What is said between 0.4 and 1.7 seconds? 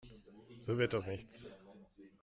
So wird das nichts.